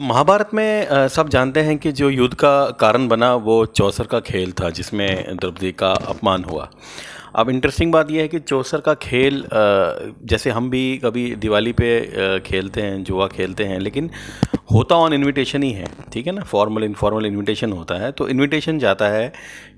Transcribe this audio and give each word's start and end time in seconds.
महाभारत 0.00 0.50
में 0.54 1.08
सब 1.08 1.28
जानते 1.28 1.60
हैं 1.60 1.76
कि 1.78 1.92
जो 1.92 2.08
युद्ध 2.10 2.34
का 2.34 2.70
कारण 2.70 3.06
बना 3.08 3.34
वो 3.36 3.64
चौसर 3.66 4.06
का 4.06 4.20
खेल 4.20 4.52
था, 4.52 4.70
जिसमें 4.70 5.36
द्रौपदी 5.36 5.72
का 5.72 5.90
अपमान 5.90 6.44
हुआ। 6.44 6.68
अब 7.36 7.50
इंटरेस्टिंग 7.50 7.92
बात 7.92 8.10
यह 8.10 8.22
है 8.22 8.28
कि 8.28 8.38
चौसर 8.40 8.80
का 8.80 8.94
खेल 8.94 9.44
जैसे 9.52 10.50
हम 10.50 10.70
भी 10.70 10.96
कभी 10.98 11.34
दिवाली 11.36 11.72
पे 11.72 12.40
खेलते 12.40 12.82
हैं, 12.82 13.02
जुआ 13.04 13.26
खेलते 13.28 13.64
हैं, 13.64 13.78
लेकिन 13.80 14.10
होता 14.72 14.94
ऑन 14.94 15.12
इनविटेशन 15.12 15.62
ही 15.62 15.70
है 15.72 15.86
ठीक 16.12 16.26
है 16.26 16.32
ना? 16.32 16.42
फॉर्मल 16.42 16.84
इनफॉर्मल 16.84 17.26
इनविटेशन 17.26 17.72
होता 17.72 17.94
है 17.94 18.10
तो 18.12 18.28
इनविटेशन 18.28 18.78
जाता 18.78 19.08
है 19.08 19.32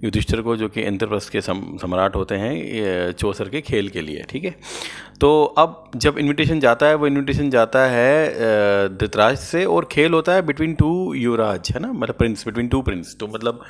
युधिष्ठिर 0.04 0.40
को 0.42 0.56
जो 0.56 0.68
कि 0.68 0.82
इंद्रप्रस्थ 0.82 1.32
के 1.32 1.40
सम, 1.40 1.62
सम्राट 1.82 2.16
होते 2.16 2.34
हैं 2.34 3.12
चौसर 3.12 3.48
के 3.48 3.60
खेल 3.60 3.88
के 3.88 4.00
लिए 4.00 4.24
ठीक 4.30 4.44
है? 4.44 4.54
तो 5.20 5.44
अब 5.58 5.90
जब 5.96 6.18
इनविटेशन 6.18 6.60
जाता 6.60 6.86
है 6.86 6.94
वो 6.94 7.06
इनविटेशन 7.06 7.50
जाता 7.50 7.86
है 7.90 8.28
धृतराष्ट्र 8.98 9.46
से 9.46 9.64
और 9.64 9.88
खेल 9.92 10.12
होता 10.12 10.32
है 10.32 10.42
बिटवीन 10.46 10.74
टू 10.74 10.92
युवराज 11.14 11.72
है 11.74 11.80
ना? 11.80 11.92
मतलब 11.92 12.14
प्रिंस 12.14 12.44
बिटवीन 12.46 12.68
टू 12.68 12.82
प्रिंस 12.82 13.16
तो 13.20 13.26
मतलब 13.26 13.64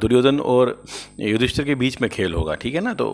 दुर्योधन 0.00 0.38
और 0.40 0.82
युधिष्ठिर 1.20 1.64
के 1.64 1.74
बीच 1.74 2.00
में 2.02 2.08
खेल 2.10 2.34
होगा 2.34 2.54
ठीक 2.54 2.74
है 2.74 2.80
ना? 2.80 2.94
तो 2.94 3.06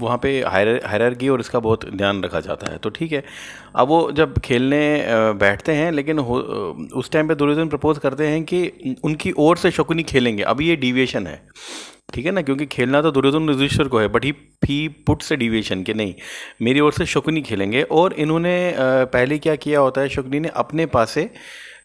वहाँ 0.00 0.18
पे 0.22 0.40
हायरार्की 0.42 1.28
और 1.28 1.40
इसका 1.40 1.58
बहुत 1.60 1.84
ध्यान 1.94 2.22
रखा 2.24 2.40
जाता 2.40 2.70
है 2.72 2.78
तो 2.78 2.90
ठीक 2.90 3.12
है? 3.12 3.22
अब 3.76 3.88
वो 3.88 4.10
जब 4.12 4.38
खेलने 4.38 4.80
बैठते 5.40 5.72
हैं 5.72 5.90
लेकिन 5.92 6.18
हो, 6.18 6.38
उस 6.94 7.10
टाइम 7.10 7.28
पे 7.28 7.34
दुर्योधन 7.34 7.68
प्रपोज 7.68 7.98
करते 7.98 8.26
हैं 8.26 8.42
कि 8.44 8.96
उनकी 9.04 9.32
ओर 9.38 9.56
से 9.56 9.70
शकुनी 9.70 10.02
खेलेंगे। 10.04 10.42
अभी 10.44 10.68
ये 10.68 10.76
डिविएशन 10.76 11.26
है, 11.26 11.40
ठीक 12.14 12.26
है 12.26 12.32
ना? 12.32 12.42
क्योंकि 12.42 12.66
खेलना 12.66 13.02
तो 13.02 13.10
दुर्योधन 13.10 13.48
युधिष्ठिर 13.50 13.88
को 13.88 13.98
है 13.98 14.08
बट 14.08 14.24
ही 14.24 14.32
फ़ी 14.32 14.88
पुट 15.06 15.22
से 15.22 15.36
डिविएशन 15.36 15.82
के 15.82 15.94
नहीं, 15.94 16.14
मेरी 16.62 16.80
ओर 16.80 16.92
से 16.92 17.06
शकुनी 17.06 17.42
खेलेंगे। 17.42 17.82
और 17.82 18.12
इन्होंने 18.14 18.74
पहले 18.78 19.38
क्या 19.38 19.56
किया 19.56 19.80
होता 19.80 20.00
है, 20.00 20.08
शकुनी 20.08 20.40
ने 20.40 20.48
अपने 20.56 20.86
पासे 20.88 21.30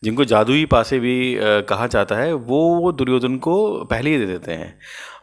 जिनको 0.03 0.25
जादुई 0.25 0.65
पासे 0.65 0.99
भी 0.99 1.15
कहा 1.69 1.87
जाता 1.87 2.15
है, 2.15 2.33
वो 2.33 2.59
वो 2.75 2.91
दुर्योधन 2.91 3.35
को 3.37 3.83
पहले 3.85 4.09
ही 4.09 4.17
दे 4.17 4.25
देते 4.25 4.51
हैं। 4.51 4.73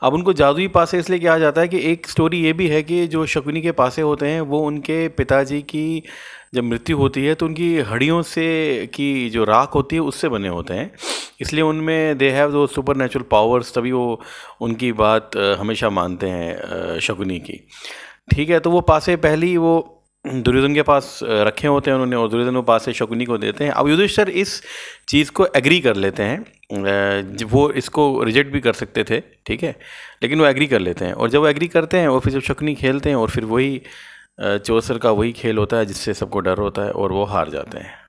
अब 0.03 0.15
उनको 0.15 0.33
जादुई 0.33 0.67
पासे 0.69 0.99
इसलिए 0.99 1.19
कहा 1.21 1.39
जाता 1.39 1.61
है 1.61 1.69
कि 1.69 1.79
एक 1.93 2.09
स्टोरी 2.09 2.43
ये 2.43 2.53
भी 2.53 2.69
है 2.69 2.83
कि 2.83 3.07
जो 3.07 3.25
शकुनी 3.27 3.63
के 3.63 3.73
पासे 3.73 4.03
होते 4.03 4.27
हैं, 4.27 4.41
वो 4.41 4.61
उनके 4.61 5.09
पिताजी 5.11 5.61
की 5.63 6.03
जब 6.55 6.65
मृत्यु 6.65 6.97
होती 6.97 7.25
है 7.25 7.35
तो 7.35 7.47
उनकी 7.47 7.77
हड्डियों 7.81 8.23
से 8.25 8.47
की 8.95 9.31
जो 9.31 9.45
राख 9.45 9.75
होती 9.75 9.97
है, 9.97 10.03
उससे 10.03 10.29
बने 10.29 10.49
होते 10.49 10.75
हैं। 10.75 10.91
इसलिए 11.41 11.63
उनमें 11.63 12.19
दे 12.19 12.31
हैव 12.31 12.53
दो 12.53 12.67
सुपर 12.67 12.97
नेचुरल 12.97 13.25
पावर्स 13.31 13.75
तभी 13.75 13.93
वो 13.93 14.21
उनकी 14.61 14.93
बात 14.95 15.37
हमेशा 15.59 15.91
मानते 15.91 16.29
हैं 16.29 16.99
शकुनी 17.01 17.39
की। 17.41 17.61
ठीक 18.31 18.51
है 18.51 18.61
तो 18.61 18.71
वो 18.71 18.81
पासे 18.81 19.17
पहले 19.19 19.57
वो 19.57 19.98
दुर्योधन 20.29 20.75
के 20.75 20.83
पास 20.83 21.19
रखे 21.23 21.69
होते 21.69 21.91
हैं 21.91 21.95
उन्होंने 21.95 22.17
और 22.17 22.29
दुर्योधन 22.29 22.57
वो 22.57 22.63
पासे 22.63 22.93
शकुनी 22.93 23.25
को 23.25 23.39
देते 23.39 23.65
हैं। 23.65 23.71
अब 23.73 23.89
युधिष्ठर 23.89 24.29
इस 24.31 24.61
चीज़ 25.09 25.31
को 25.31 25.47
एग्री 25.57 25.81
कर 25.81 25.97
लेते 25.97 26.23
हैं 26.23 27.45
वो 27.47 27.71
इसको 27.73 28.23
रिजेक्ट 28.23 28.53
भी 28.53 28.61
कर 28.61 28.73
सकते 28.73 29.05
थे, 29.05 29.21
ठीक 29.47 29.63
है? 29.63 29.75
लेकिन 30.23 30.41
वो 30.41 30.47
एग्री 30.47 30.67
कर 30.67 30.81
लेते 30.81 31.05
हैं 31.05 31.13
और 31.13 31.31
जब 31.31 31.41
वो 31.41 31.49
एग्री 31.49 31.69
करते 31.69 31.99
हैं 31.99 32.09
और 32.09 32.21
फिर 32.21 32.33
जब 32.33 32.41
शकुनी 32.43 32.75
खेलते 32.75 33.09
हैं 33.09 33.17
और 33.17 33.31
फिर 33.31 33.45
वही 33.45 33.81
चौसर 34.41 34.99
का 34.99 35.11
वही 35.11 35.33
खेल 35.33 35.59
होता 35.59 35.77
है 35.77 35.87
जिससे 35.87 36.15
सबको 36.15 36.41
डर 36.41 36.59
होता 36.59 36.83
है 36.83 36.91
और 36.93 37.13
वो 37.13 37.25
हार 37.25 37.51
जाते 37.51 37.79
हैं। 37.79 38.08